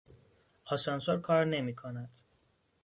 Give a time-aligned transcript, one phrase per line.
[0.65, 2.09] آسانسور کار نمیکند.